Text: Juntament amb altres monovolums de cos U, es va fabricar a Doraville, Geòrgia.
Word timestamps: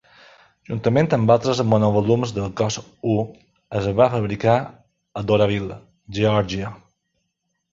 Juntament 0.69 1.09
amb 1.17 1.33
altres 1.33 1.59
monovolums 1.73 2.33
de 2.37 2.47
cos 2.61 2.77
U, 3.17 3.17
es 3.81 3.91
va 4.01 4.09
fabricar 4.15 4.57
a 5.21 5.25
Doraville, 5.33 5.79
Geòrgia. 6.21 6.75